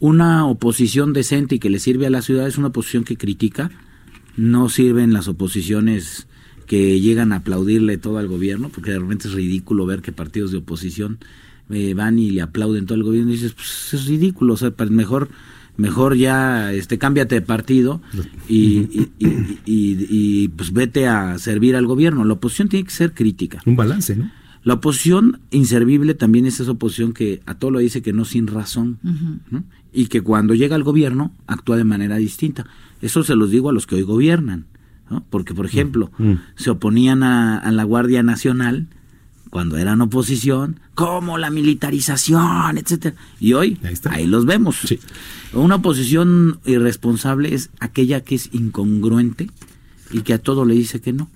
una 0.00 0.46
oposición 0.46 1.12
decente 1.12 1.56
y 1.56 1.58
que 1.58 1.70
le 1.70 1.80
sirve 1.80 2.06
a 2.06 2.10
la 2.10 2.22
ciudad 2.22 2.46
es 2.46 2.56
una 2.56 2.68
oposición 2.68 3.04
que 3.04 3.16
critica, 3.16 3.70
no 4.36 4.68
sirven 4.68 5.12
las 5.12 5.26
oposiciones 5.26 6.28
que 6.68 7.00
llegan 7.00 7.32
a 7.32 7.36
aplaudirle 7.36 7.98
todo 7.98 8.18
al 8.18 8.28
gobierno, 8.28 8.68
porque 8.68 8.92
de 8.92 9.00
repente 9.00 9.26
es 9.26 9.34
ridículo 9.34 9.86
ver 9.86 10.02
que 10.02 10.12
partidos 10.12 10.52
de 10.52 10.58
oposición 10.58 11.18
eh, 11.70 11.94
van 11.94 12.18
y 12.18 12.30
le 12.30 12.42
aplauden 12.42 12.86
todo 12.86 12.94
al 12.94 13.02
gobierno 13.02 13.30
y 13.30 13.34
dices, 13.34 13.54
pues 13.54 13.94
es 13.94 14.06
ridículo, 14.06 14.54
o 14.54 14.56
sea, 14.56 14.70
pues, 14.70 14.90
mejor 14.90 15.28
mejor 15.76 16.16
ya 16.16 16.72
este 16.72 16.98
cámbiate 16.98 17.36
de 17.36 17.40
partido 17.40 18.02
y, 18.48 19.08
y, 19.64 20.48
pues 20.48 20.72
vete 20.72 21.06
a 21.06 21.38
servir 21.38 21.76
al 21.76 21.86
gobierno. 21.86 22.24
La 22.24 22.34
oposición 22.34 22.68
tiene 22.68 22.84
que 22.84 22.90
ser 22.90 23.14
crítica. 23.14 23.62
Un 23.64 23.76
balance, 23.76 24.16
¿no? 24.16 24.28
La 24.64 24.74
oposición 24.74 25.40
inservible 25.50 26.14
también 26.14 26.46
es 26.46 26.58
esa 26.58 26.72
oposición 26.72 27.12
que 27.12 27.40
a 27.46 27.54
todo 27.54 27.70
lo 27.70 27.78
dice 27.78 28.02
que 28.02 28.12
no 28.12 28.24
sin 28.24 28.48
razón 28.48 28.98
y 29.92 30.06
que 30.08 30.20
cuando 30.20 30.54
llega 30.54 30.74
al 30.74 30.82
gobierno 30.82 31.32
actúa 31.46 31.76
de 31.76 31.84
manera 31.84 32.16
distinta. 32.16 32.66
Eso 33.00 33.22
se 33.22 33.36
los 33.36 33.50
digo 33.50 33.70
a 33.70 33.72
los 33.72 33.86
que 33.86 33.94
hoy 33.94 34.02
gobiernan, 34.02 34.66
¿no? 35.10 35.24
porque 35.30 35.54
por 35.54 35.66
ejemplo 35.66 36.10
mm. 36.18 36.34
se 36.56 36.70
oponían 36.70 37.22
a, 37.22 37.70
la 37.70 37.84
Guardia 37.84 38.22
Nacional 38.22 38.88
cuando 39.50 39.78
eran 39.78 40.00
oposición, 40.02 40.78
como 40.94 41.38
la 41.38 41.50
militarización, 41.50 42.76
etcétera. 42.76 43.16
Y 43.40 43.54
hoy 43.54 43.78
ahí, 44.10 44.26
los 44.26 44.44
vemos. 44.44 44.94
Una 45.54 45.76
oposición 45.76 46.60
irresponsable 46.66 47.54
es 47.54 47.70
aquella 47.80 48.20
que 48.20 48.34
es 48.34 48.50
incongruente 48.52 49.50
y 50.10 50.20
que 50.20 50.34
a 50.34 50.38
todo 50.38 50.66
le 50.66 50.74
dice 50.74 51.00
que 51.00 51.14
no. 51.14 51.30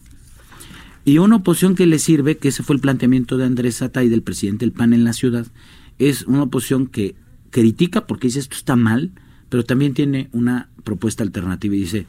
Y 1.05 1.19
una 1.19 1.37
oposición 1.37 1.75
que 1.75 1.87
le 1.87 1.99
sirve, 1.99 2.37
que 2.37 2.49
ese 2.49 2.63
fue 2.63 2.77
el 2.77 2.81
planteamiento 2.81 3.37
de 3.37 3.47
Andrés 3.47 3.83
Atay, 3.83 4.09
del 4.09 4.23
presidente 4.23 4.65
del 4.65 4.73
PAN 4.73 4.93
en 4.93 5.05
la 5.05 5.15
ciudad, 5.15 5.47
es 5.99 6.23
una 6.23 6.45
oposición 6.45 6.87
que 6.87 7.17
critica 7.51 8.07
porque 8.07 8.29
dice 8.29 8.41
esto 8.41 8.57
está 8.57 8.77
mal, 8.77 9.11
pero 9.49 9.65
también 9.65 9.95
tiene 9.95 10.29
una 10.33 10.69
propuesta 10.85 11.23
alternativa 11.23 11.75
y 11.75 11.81
dice, 11.81 12.07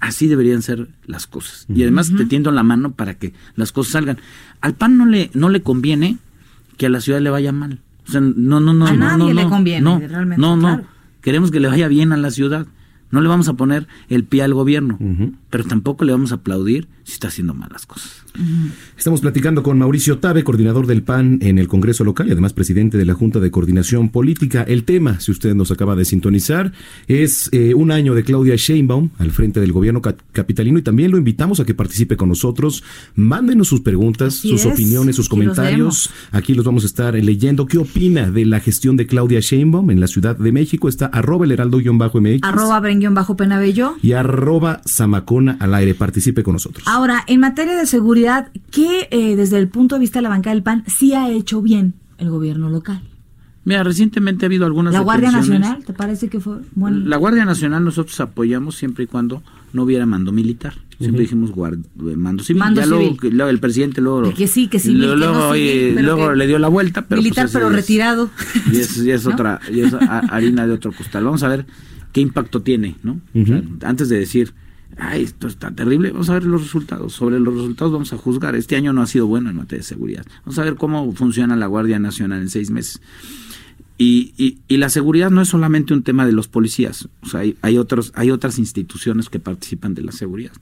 así 0.00 0.26
deberían 0.26 0.62
ser 0.62 0.88
las 1.06 1.26
cosas. 1.26 1.66
Y 1.68 1.82
además 1.82 2.12
te 2.16 2.24
tiendo 2.26 2.50
la 2.50 2.62
mano 2.62 2.92
para 2.92 3.14
que 3.14 3.32
las 3.54 3.72
cosas 3.72 3.92
salgan. 3.92 4.18
Al 4.60 4.74
PAN 4.74 4.96
no 4.96 5.06
le, 5.06 5.30
no 5.34 5.48
le 5.48 5.62
conviene 5.62 6.18
que 6.76 6.86
a 6.86 6.88
la 6.88 7.00
ciudad 7.00 7.20
le 7.20 7.30
vaya 7.30 7.52
mal. 7.52 7.80
O 8.08 8.12
sea, 8.12 8.20
no, 8.20 8.60
no, 8.60 8.72
no. 8.72 8.86
A 8.86 8.92
nadie 8.92 9.34
le 9.34 9.48
conviene, 9.48 9.80
no, 9.80 9.98
realmente. 9.98 10.40
No, 10.40 10.56
no. 10.56 10.82
Queremos 11.20 11.50
que 11.50 11.60
le 11.60 11.68
vaya 11.68 11.88
bien 11.88 12.12
a 12.12 12.16
la 12.16 12.30
ciudad. 12.30 12.66
No 13.16 13.22
le 13.22 13.28
vamos 13.28 13.48
a 13.48 13.54
poner 13.54 13.86
el 14.10 14.24
pie 14.24 14.42
al 14.42 14.52
gobierno, 14.52 14.98
pero 15.48 15.64
tampoco 15.64 16.04
le 16.04 16.12
vamos 16.12 16.32
a 16.32 16.34
aplaudir 16.34 16.86
si 17.02 17.14
está 17.14 17.28
haciendo 17.28 17.54
malas 17.54 17.86
cosas. 17.86 18.26
Estamos 18.98 19.22
platicando 19.22 19.62
con 19.62 19.78
Mauricio 19.78 20.18
Tabe, 20.18 20.44
coordinador 20.44 20.86
del 20.86 21.02
PAN 21.02 21.38
en 21.40 21.58
el 21.58 21.68
Congreso 21.68 22.04
local 22.04 22.28
y 22.28 22.32
además 22.32 22.52
presidente 22.52 22.98
de 22.98 23.04
la 23.06 23.14
Junta 23.14 23.40
de 23.40 23.50
Coordinación 23.50 24.10
Política. 24.10 24.64
El 24.64 24.84
tema, 24.84 25.20
si 25.20 25.30
usted 25.30 25.54
nos 25.54 25.70
acaba 25.70 25.96
de 25.96 26.04
sintonizar, 26.04 26.72
es 27.06 27.48
eh, 27.52 27.72
un 27.72 27.90
año 27.90 28.14
de 28.14 28.22
Claudia 28.24 28.56
Sheinbaum 28.56 29.10
al 29.18 29.30
frente 29.30 29.60
del 29.60 29.72
gobierno 29.72 30.02
capitalino 30.02 30.78
y 30.78 30.82
también 30.82 31.10
lo 31.10 31.16
invitamos 31.16 31.60
a 31.60 31.64
que 31.64 31.72
participe 31.72 32.18
con 32.18 32.28
nosotros. 32.28 32.82
Mándenos 33.14 33.68
sus 33.68 33.80
preguntas, 33.80 34.34
sus 34.34 34.66
opiniones, 34.66 35.16
sus 35.16 35.30
comentarios. 35.30 36.10
Aquí 36.32 36.52
los 36.52 36.66
vamos 36.66 36.82
a 36.82 36.86
estar 36.86 37.14
leyendo. 37.14 37.66
¿Qué 37.66 37.78
opina 37.78 38.30
de 38.30 38.44
la 38.44 38.60
gestión 38.60 38.98
de 38.98 39.06
Claudia 39.06 39.40
Sheinbaum 39.40 39.90
en 39.90 40.00
la 40.00 40.06
Ciudad 40.06 40.36
de 40.36 40.52
México? 40.52 40.88
Está 40.88 41.06
arroba 41.06 41.46
el 41.46 41.52
heraldo-mx. 41.52 42.40
Arroba 42.42 42.80
bren-penabello. 43.14 43.96
Y 44.02 44.12
arroba 44.12 44.80
zamacona 44.86 45.56
al 45.60 45.74
aire. 45.74 45.94
Participe 45.94 46.42
con 46.42 46.54
nosotros. 46.54 46.86
Ahora, 46.86 47.24
en 47.26 47.40
materia 47.40 47.76
de 47.76 47.86
seguridad, 47.86 48.50
¿qué 48.70 49.08
eh, 49.10 49.36
desde 49.36 49.58
el 49.58 49.68
punto 49.68 49.96
de 49.96 50.00
vista 50.00 50.18
de 50.18 50.24
la 50.24 50.28
banca 50.28 50.50
del 50.50 50.62
PAN 50.62 50.84
sí 50.86 51.14
ha 51.14 51.30
hecho 51.30 51.62
bien 51.62 51.94
el 52.18 52.30
gobierno 52.30 52.68
local? 52.70 53.02
Mira, 53.64 53.82
recientemente 53.82 54.44
ha 54.44 54.46
habido 54.46 54.64
algunas 54.64 54.94
¿La 54.94 55.00
Guardia 55.00 55.32
Nacional 55.32 55.84
te 55.84 55.92
parece 55.92 56.28
que 56.28 56.38
fue 56.38 56.58
bueno? 56.76 57.04
La 57.04 57.16
Guardia 57.16 57.44
Nacional 57.44 57.84
nosotros 57.84 58.20
apoyamos 58.20 58.76
siempre 58.76 59.04
y 59.04 59.06
cuando 59.08 59.42
no 59.72 59.82
hubiera 59.82 60.06
mando 60.06 60.30
militar. 60.30 60.74
Siempre 60.98 61.22
dijimos 61.22 61.50
eh, 61.50 62.16
mando 62.16 62.44
civil. 62.44 62.62
ya 62.74 62.86
Luego, 62.86 63.50
el 63.50 63.58
presidente 63.58 64.00
luego... 64.00 64.32
Que 64.32 64.46
sí, 64.46 64.68
que 64.68 64.78
sí. 64.78 64.92
Luego, 64.92 65.52
luego 65.54 66.34
le 66.34 66.46
dio 66.46 66.60
la 66.60 66.68
vuelta. 66.68 67.06
Pero 67.06 67.20
militar 67.20 67.46
pues 67.46 67.54
pero 67.54 67.68
retirado. 67.68 68.30
Y 68.72 68.76
es, 68.76 68.96
es 68.98 69.26
otra, 69.26 69.60
y 69.70 69.80
es 69.80 69.92
harina 69.94 70.66
de 70.66 70.72
otro 70.72 70.92
costal. 70.92 71.24
Vamos 71.24 71.42
a 71.42 71.48
ver 71.48 71.66
qué 72.16 72.22
impacto 72.22 72.62
tiene, 72.62 72.96
¿no? 73.02 73.20
antes 73.82 74.08
de 74.08 74.18
decir 74.18 74.54
ay, 74.96 75.24
esto 75.24 75.48
está 75.48 75.70
terrible, 75.70 76.12
vamos 76.12 76.30
a 76.30 76.32
ver 76.32 76.44
los 76.44 76.62
resultados. 76.62 77.12
Sobre 77.12 77.38
los 77.38 77.52
resultados 77.52 77.92
vamos 77.92 78.10
a 78.14 78.16
juzgar. 78.16 78.56
Este 78.56 78.74
año 78.74 78.94
no 78.94 79.02
ha 79.02 79.06
sido 79.06 79.26
bueno 79.26 79.50
en 79.50 79.56
materia 79.56 79.80
de 79.80 79.86
seguridad. 79.86 80.24
Vamos 80.46 80.58
a 80.58 80.64
ver 80.64 80.76
cómo 80.76 81.12
funciona 81.12 81.56
la 81.56 81.66
Guardia 81.66 81.98
Nacional 81.98 82.40
en 82.40 82.48
seis 82.48 82.70
meses. 82.70 83.02
Y, 83.98 84.32
y, 84.66 84.76
la 84.78 84.88
seguridad 84.88 85.30
no 85.30 85.42
es 85.42 85.48
solamente 85.48 85.92
un 85.92 86.04
tema 86.04 86.24
de 86.24 86.32
los 86.32 86.48
policías, 86.48 87.10
o 87.22 87.26
sea, 87.26 87.40
hay, 87.40 87.58
hay, 87.60 87.76
otros, 87.76 88.12
hay 88.14 88.30
otras 88.30 88.58
instituciones 88.58 89.28
que 89.28 89.38
participan 89.38 89.94
de 89.94 90.02
la 90.02 90.12
seguridad. 90.12 90.52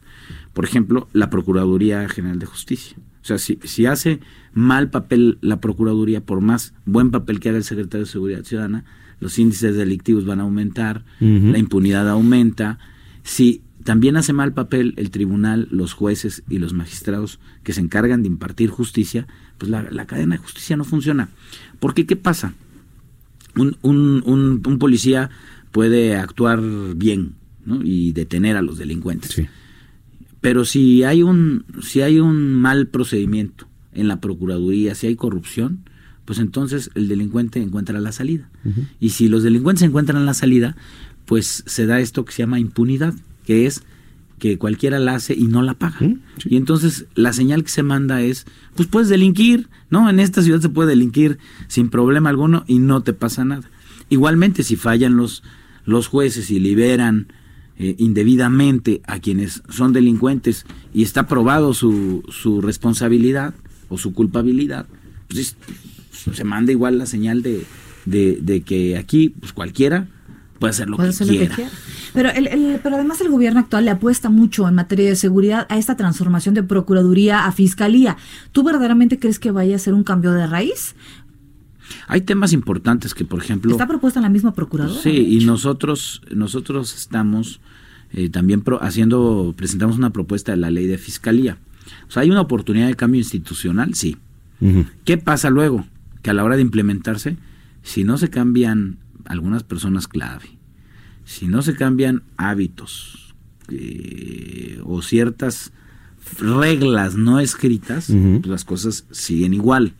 Por 0.55 0.65
ejemplo, 0.65 1.09
la 1.13 1.31
Procuraduría 1.31 2.09
General 2.09 2.41
de 2.41 2.47
Justicia. 2.47 2.97
O 3.23 3.25
sea, 3.25 3.39
si, 3.39 3.61
si 3.63 3.87
hace 3.87 4.19
mal 4.55 4.91
papel 4.91 5.39
la 5.41 5.61
Procuraduría, 5.61 6.21
por 6.21 6.41
más 6.41 6.75
buen 6.85 7.13
papel 7.13 7.39
que 7.39 7.51
haga 7.51 7.59
el 7.59 7.65
secretario 7.65 8.07
de 8.07 8.11
Seguridad 8.11 8.43
Ciudadana, 8.43 8.85
los 9.21 9.39
índices 9.39 9.77
delictivos 9.77 10.25
van 10.25 10.41
a 10.41 10.45
aumentar, 10.45 11.05
la 11.21 11.59
impunidad 11.59 12.09
aumenta. 12.09 12.79
Si 13.23 13.63
también 13.85 14.17
hace 14.17 14.33
mal 14.33 14.53
papel 14.53 14.95
el 14.97 15.11
tribunal, 15.11 15.69
los 15.71 15.93
jueces 15.93 16.43
y 16.49 16.59
los 16.59 16.73
magistrados 16.73 17.39
que 17.63 17.73
se 17.73 17.81
encargan 17.81 18.23
de 18.23 18.29
impartir 18.29 18.71
justicia, 18.71 19.27
pues 19.59 19.71
la, 19.71 20.07
cadena 20.07 20.37
de 20.37 20.43
justicia 20.43 20.77
no 20.77 20.85
funciona. 20.85 21.29
Porque, 21.81 22.07
¿qué 22.07 22.17
pasa? 22.17 22.55
Un, 23.57 23.77
un, 23.83 24.63
un, 24.65 24.79
policía 24.79 25.31
puede 25.71 26.17
actuar 26.17 26.61
bien 26.97 27.35
y 27.85 28.13
detener 28.13 28.57
a 28.57 28.63
los 28.63 28.79
delincuentes. 28.79 29.43
Pero 30.41 30.65
si 30.65 31.05
hay, 31.05 31.23
un, 31.23 31.65
si 31.83 32.01
hay 32.01 32.21
un 32.21 32.55
mal 32.55 32.89
procedimiento 32.89 33.69
en 33.93 34.09
la 34.09 34.21
Procuraduría, 34.21 34.95
si 34.95 35.07
hay 35.07 35.17
corrupción, 35.17 35.89
pues 36.25 36.39
entonces 36.39 36.91
el 36.95 37.09
delincuente 37.09 37.61
encuentra 37.61 38.01
la 38.01 38.13
salida. 38.13 38.49
Y 39.01 39.11
si 39.11 39.29
los 39.29 39.43
delincuentes 39.43 39.83
encuentran 39.83 40.25
la 40.27 40.35
salida, 40.35 40.77
pues 41.27 41.65
se 41.67 41.87
da 41.87 42.01
esto 42.01 42.25
que 42.25 42.33
se 42.33 42.43
llama 42.43 42.59
impunidad 42.61 43.15
que 43.45 43.67
es 43.67 43.83
que 44.39 44.59
cualquiera 44.59 44.99
la 44.99 45.15
hace 45.15 45.35
y 45.35 45.47
no 45.47 45.63
la 45.63 45.75
paga. 45.75 45.99
Y 46.45 46.57
entonces 46.57 47.07
la 47.15 47.33
señal 47.33 47.63
que 47.63 47.71
se 47.71 47.83
manda 47.83 48.21
es, 48.21 48.47
pues 48.75 48.89
puedes 48.89 49.09
delinquir, 49.09 49.69
¿no? 49.91 50.11
En 50.11 50.21
esta 50.21 50.43
ciudad 50.43 50.61
se 50.61 50.69
puede 50.69 50.91
delinquir 50.91 51.39
sin 51.69 51.89
problema 51.89 52.31
alguno 52.31 52.65
y 52.67 52.79
no 52.79 53.03
te 53.03 53.13
pasa 53.13 53.45
nada. 53.45 53.71
Igualmente, 54.11 54.63
si 54.63 54.77
fallan 54.77 55.17
los, 55.17 55.43
los 55.87 56.09
jueces 56.09 56.51
y 56.51 56.59
liberan 56.59 57.29
eh, 57.79 57.95
indebidamente 57.99 59.01
a 59.07 59.19
quienes 59.19 59.63
son 59.69 59.93
delincuentes 59.93 60.67
y 60.93 61.03
está 61.03 61.27
probado 61.27 61.73
su, 61.73 62.23
su 62.29 62.61
responsabilidad 62.61 63.55
o 63.89 63.99
su 63.99 64.13
culpabilidad, 64.13 64.87
pues 65.29 65.57
se 66.15 66.45
manda 66.45 66.73
igual 66.73 66.99
la 66.99 67.07
señal 67.07 67.43
de, 67.43 67.67
de, 68.07 68.63
que 68.63 68.97
aquí 68.97 69.31
pues 69.31 69.53
cualquiera 69.53 70.09
puede 70.59 70.71
hacer 70.71 70.89
lo, 70.89 70.97
que, 70.97 71.11
quiera. 71.11 71.57
Pero, 72.13 72.31
el, 72.31 72.81
pero 72.83 72.95
además 72.97 73.21
el 73.21 73.29
gobierno 73.29 73.61
actual 73.61 73.85
le 73.85 73.91
apuesta 73.91 74.31
mucho 74.31 74.69
en 74.69 74.75
materia 74.75 75.09
de 75.09 75.17
seguridad 75.17 75.67
a 75.69 75.79
esta 75.79 75.97
transformación 75.97 76.55
de 76.55 76.63
Procuraduría 76.63 77.47
a 77.47 77.53
Fiscalía. 77.53 78.17
¿Tú 78.53 78.63
verdaderamente 78.63 79.19
crees 79.19 79.39
que 79.39 79.51
vaya 79.51 79.77
a 79.77 79.79
ser 79.79 79.95
un 79.95 80.05
cambio 80.05 80.33
de 80.33 80.47
raíz? 80.47 80.95
Hay 82.07 82.23
temas 82.23 82.53
importantes 82.53 83.15
que, 83.15 83.25
por 83.25 83.43
ejemplo... 83.43 83.73
¿Está 83.73 83.87
propuesta 83.87 84.21
en 84.21 84.25
la 84.25 84.31
misma 84.31 84.55
Procuradora? 84.55 85.01
Sí, 85.01 85.11
y 85.11 85.45
nosotros, 85.45 86.23
nosotros 86.31 86.95
estamos 86.95 87.61
eh, 88.13 88.31
también 88.31 88.63
haciendo, 88.81 89.55
presentamos 89.57 89.97
una 89.97 90.11
propuesta 90.11 90.53
de 90.53 90.59
la 90.59 90.71
ley 90.71 90.87
de 90.87 90.99
Fiscalía. 90.99 91.59
O 92.09 92.11
sea, 92.11 92.23
¿hay 92.23 92.31
una 92.31 92.41
oportunidad 92.41 92.87
de 92.87 92.95
cambio 92.95 93.19
institucional? 93.19 93.95
Sí. 93.95 94.17
¿Qué 95.05 95.19
pasa 95.19 95.51
luego? 95.51 95.85
Que 96.25 96.31
a 96.31 96.35
la 96.35 96.43
hora 96.43 96.57
de 96.57 96.63
implementarse, 96.63 97.37
si 97.83 98.03
no 98.03 98.19
se 98.19 98.31
cambian 98.31 98.97
algunas 99.27 99.63
personas 99.63 100.09
clave, 100.09 100.59
si 101.25 101.47
no 101.47 101.63
se 101.63 101.77
cambian 101.77 102.23
hábitos 102.37 103.35
eh, 103.69 104.81
o 104.85 105.03
ciertas 105.03 105.73
reglas 106.39 107.17
no 107.17 107.41
escritas, 107.41 108.07
pues 108.07 108.47
las 108.47 108.65
cosas 108.65 109.05
siguen 109.11 109.55
igual. 109.55 109.93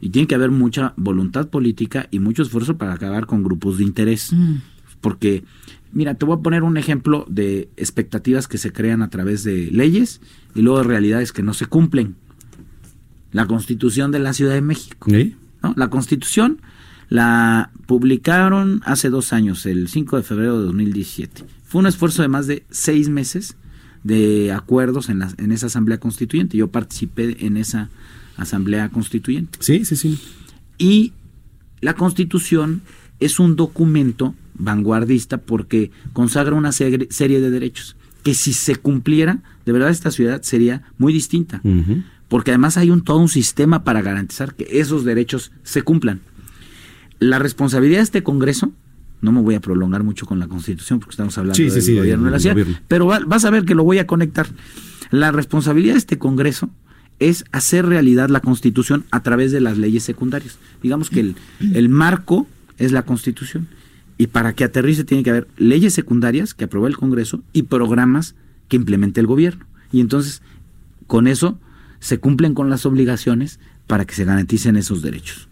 Y 0.00 0.10
tiene 0.10 0.28
que 0.28 0.34
haber 0.36 0.50
mucha 0.50 0.94
voluntad 0.96 1.48
política 1.48 2.06
y 2.10 2.20
mucho 2.20 2.42
esfuerzo 2.42 2.76
para 2.76 2.92
acabar 2.92 3.26
con 3.26 3.42
grupos 3.42 3.78
de 3.78 3.84
interés. 3.84 4.32
Mm. 4.32 4.56
Porque, 5.00 5.42
mira, 5.92 6.14
te 6.14 6.24
voy 6.24 6.38
a 6.38 6.42
poner 6.42 6.62
un 6.62 6.76
ejemplo 6.76 7.26
de 7.28 7.68
expectativas 7.76 8.46
que 8.46 8.58
se 8.58 8.72
crean 8.72 9.02
a 9.02 9.10
través 9.10 9.42
de 9.42 9.70
leyes 9.72 10.20
y 10.54 10.62
luego 10.62 10.78
de 10.78 10.84
realidades 10.84 11.32
que 11.32 11.42
no 11.42 11.54
se 11.54 11.66
cumplen. 11.66 12.14
La 13.32 13.46
constitución 13.46 14.12
de 14.12 14.20
la 14.20 14.32
Ciudad 14.32 14.54
de 14.54 14.62
México. 14.62 15.10
La 15.76 15.88
constitución 15.88 16.60
la 17.08 17.70
publicaron 17.86 18.82
hace 18.84 19.10
dos 19.10 19.32
años, 19.32 19.66
el 19.66 19.88
5 19.88 20.16
de 20.16 20.22
febrero 20.22 20.58
de 20.58 20.66
2017. 20.66 21.44
Fue 21.64 21.80
un 21.80 21.86
esfuerzo 21.86 22.22
de 22.22 22.28
más 22.28 22.46
de 22.46 22.64
seis 22.70 23.08
meses 23.08 23.56
de 24.04 24.52
acuerdos 24.52 25.08
en, 25.08 25.20
la, 25.20 25.32
en 25.38 25.52
esa 25.52 25.66
asamblea 25.66 25.98
constituyente. 25.98 26.56
Yo 26.56 26.68
participé 26.68 27.44
en 27.44 27.56
esa 27.56 27.90
asamblea 28.36 28.88
constituyente. 28.88 29.58
Sí, 29.60 29.84
sí, 29.84 29.96
sí. 29.96 30.18
Y 30.78 31.12
la 31.80 31.94
constitución 31.94 32.82
es 33.20 33.38
un 33.40 33.56
documento 33.56 34.34
vanguardista 34.54 35.38
porque 35.38 35.90
consagra 36.12 36.54
una 36.54 36.72
serie 36.72 37.40
de 37.40 37.50
derechos. 37.50 37.96
que 38.22 38.34
si 38.34 38.52
se 38.52 38.76
cumpliera, 38.76 39.38
de 39.64 39.72
verdad 39.72 39.90
esta 39.90 40.10
ciudad 40.10 40.42
sería 40.42 40.82
muy 40.98 41.12
distinta. 41.12 41.60
Porque 42.28 42.50
además 42.50 42.76
hay 42.76 42.90
un 42.90 43.02
todo 43.02 43.18
un 43.18 43.28
sistema 43.28 43.84
para 43.84 44.02
garantizar 44.02 44.54
que 44.54 44.66
esos 44.80 45.04
derechos 45.04 45.52
se 45.62 45.82
cumplan. 45.82 46.20
La 47.18 47.38
responsabilidad 47.38 47.98
de 47.98 48.04
este 48.04 48.22
Congreso, 48.22 48.72
no 49.20 49.32
me 49.32 49.40
voy 49.40 49.54
a 49.54 49.60
prolongar 49.60 50.02
mucho 50.02 50.26
con 50.26 50.38
la 50.38 50.48
Constitución 50.48 51.00
porque 51.00 51.12
estamos 51.12 51.36
hablando 51.38 51.62
del 51.62 51.96
gobierno 51.96 52.24
de 52.26 52.30
la 52.30 52.38
ciudad, 52.38 52.56
pero 52.88 53.06
vas 53.06 53.44
a 53.44 53.50
ver 53.50 53.64
que 53.64 53.74
lo 53.74 53.84
voy 53.84 53.98
a 53.98 54.06
conectar. 54.06 54.46
La 55.10 55.32
responsabilidad 55.32 55.94
de 55.94 55.98
este 55.98 56.18
Congreso 56.18 56.68
es 57.18 57.44
hacer 57.52 57.86
realidad 57.86 58.28
la 58.28 58.40
Constitución 58.40 59.04
a 59.10 59.22
través 59.22 59.52
de 59.52 59.60
las 59.60 59.78
leyes 59.78 60.02
secundarias. 60.02 60.58
Digamos 60.82 61.10
que 61.10 61.20
el, 61.20 61.36
el 61.72 61.88
marco 61.88 62.46
es 62.78 62.92
la 62.92 63.02
Constitución. 63.02 63.68
Y 64.18 64.28
para 64.28 64.54
que 64.54 64.64
aterrice 64.64 65.04
tiene 65.04 65.22
que 65.22 65.30
haber 65.30 65.48
leyes 65.58 65.94
secundarias 65.94 66.54
que 66.54 66.64
apruebe 66.64 66.88
el 66.88 66.96
Congreso 66.96 67.42
y 67.52 67.64
programas 67.64 68.34
que 68.68 68.76
implemente 68.76 69.20
el 69.20 69.26
gobierno. 69.26 69.66
Y 69.92 70.00
entonces, 70.00 70.42
con 71.06 71.26
eso 71.26 71.58
se 72.06 72.20
cumplen 72.20 72.54
con 72.54 72.70
las 72.70 72.86
obligaciones 72.86 73.58
para 73.88 74.04
que 74.04 74.14
se 74.14 74.24
garanticen 74.24 74.76
esos 74.76 75.02
derechos. 75.02 75.48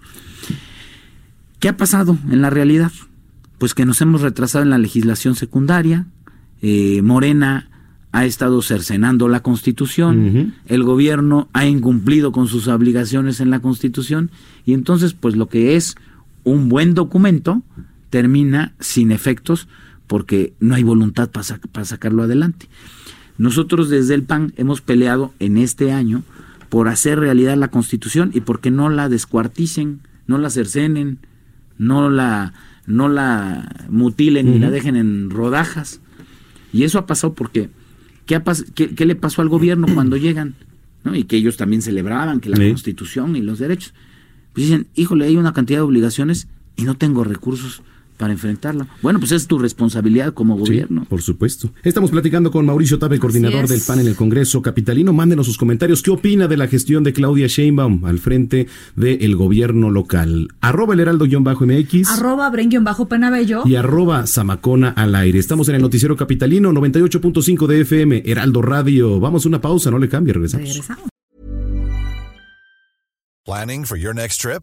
¿Qué 1.58 1.68
ha 1.68 1.76
pasado 1.76 2.16
en 2.30 2.42
la 2.42 2.48
realidad? 2.48 2.92
Pues 3.58 3.74
que 3.74 3.84
nos 3.84 4.00
hemos 4.00 4.20
retrasado 4.20 4.62
en 4.62 4.70
la 4.70 4.78
legislación 4.78 5.34
secundaria. 5.34 6.06
Eh, 6.62 7.02
Morena 7.02 7.68
ha 8.12 8.24
estado 8.24 8.62
cercenando 8.62 9.26
la 9.26 9.40
Constitución, 9.40 10.54
el 10.66 10.84
gobierno 10.84 11.48
ha 11.52 11.66
incumplido 11.66 12.30
con 12.30 12.46
sus 12.46 12.68
obligaciones 12.68 13.40
en 13.40 13.50
la 13.50 13.58
Constitución 13.58 14.30
y 14.64 14.74
entonces 14.74 15.12
pues 15.12 15.34
lo 15.34 15.48
que 15.48 15.74
es 15.74 15.96
un 16.44 16.68
buen 16.68 16.94
documento 16.94 17.62
termina 18.10 18.74
sin 18.78 19.10
efectos 19.10 19.66
porque 20.06 20.52
no 20.60 20.76
hay 20.76 20.84
voluntad 20.84 21.30
para, 21.30 21.84
sacarlo 21.84 22.22
adelante. 22.22 22.68
Nosotros 23.38 23.88
desde 23.88 24.14
el 24.14 24.22
PAN 24.22 24.52
hemos 24.56 24.80
peleado 24.80 25.32
en 25.40 25.56
este 25.56 25.92
año 25.92 26.22
por 26.68 26.88
hacer 26.88 27.18
realidad 27.18 27.56
la 27.56 27.68
Constitución 27.68 28.30
y 28.34 28.40
porque 28.40 28.70
no 28.70 28.88
la 28.88 29.08
descuarticen, 29.08 30.00
no 30.26 30.38
la 30.38 30.50
cercenen, 30.50 31.18
no 31.78 32.10
la, 32.10 32.52
no 32.86 33.08
la 33.08 33.86
mutilen 33.88 34.50
ni 34.50 34.58
la 34.58 34.70
dejen 34.70 34.96
en 34.96 35.30
rodajas. 35.30 36.00
Y 36.72 36.84
eso 36.84 36.98
ha 36.98 37.06
pasado 37.06 37.34
porque 37.34 37.70
¿qué, 38.26 38.42
qué, 38.74 39.06
le 39.06 39.14
pasó 39.14 39.42
al 39.42 39.48
gobierno 39.48 39.86
cuando 39.94 40.16
llegan? 40.16 40.54
Y 41.12 41.24
que 41.24 41.36
ellos 41.36 41.56
también 41.56 41.82
celebraban 41.82 42.40
que 42.40 42.48
la 42.48 42.56
Constitución 42.56 43.36
y 43.36 43.42
los 43.42 43.58
derechos. 43.58 43.92
Pues 44.54 44.66
dicen, 44.66 44.86
híjole, 44.94 45.26
hay 45.26 45.36
una 45.36 45.52
cantidad 45.52 45.80
de 45.80 45.84
obligaciones 45.84 46.48
y 46.76 46.84
no 46.84 46.96
tengo 46.96 47.24
recursos 47.24 47.82
para 48.16 48.32
enfrentarla. 48.32 48.86
Bueno, 49.02 49.18
pues 49.18 49.32
es 49.32 49.46
tu 49.46 49.58
responsabilidad 49.58 50.34
como 50.34 50.56
gobierno. 50.56 51.04
por 51.08 51.22
supuesto. 51.22 51.70
Estamos 51.82 52.10
platicando 52.10 52.50
con 52.50 52.66
Mauricio 52.66 52.98
Tabe, 52.98 53.18
coordinador 53.18 53.68
del 53.68 53.80
PAN 53.86 54.00
en 54.00 54.08
el 54.08 54.16
Congreso 54.16 54.62
Capitalino. 54.62 55.12
Mándenos 55.12 55.46
sus 55.46 55.58
comentarios. 55.58 56.02
¿Qué 56.02 56.10
opina 56.10 56.48
de 56.48 56.56
la 56.56 56.68
gestión 56.68 57.04
de 57.04 57.12
Claudia 57.12 57.46
Sheinbaum 57.46 58.04
al 58.04 58.18
frente 58.18 58.66
del 58.96 59.36
gobierno 59.36 59.90
local? 59.90 60.48
Arroba 60.60 60.94
el 60.94 61.00
heraldo-mx. 61.00 62.08
Arroba 62.10 62.50
bren-penabello. 62.50 63.62
Y 63.66 63.76
arroba 63.76 64.26
zamacona 64.26 64.90
al 64.90 65.14
aire. 65.14 65.38
Estamos 65.38 65.68
en 65.68 65.76
el 65.76 65.82
noticiero 65.82 66.16
Capitalino 66.16 66.72
98.5 66.72 67.66
de 67.66 67.80
FM, 67.80 68.22
Heraldo 68.26 68.62
Radio. 68.62 69.20
Vamos 69.20 69.44
a 69.44 69.48
una 69.48 69.60
pausa, 69.60 69.90
no 69.90 69.98
le 69.98 70.08
cambie, 70.08 70.32
regresamos. 70.32 70.68
Regresamos. 70.68 71.04
Planning 73.44 73.84
for 73.84 73.98
your 73.98 74.14
next 74.14 74.40
trip? 74.40 74.62